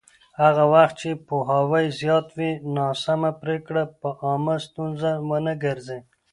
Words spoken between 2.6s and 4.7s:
ناسمه پرېکړه به عامه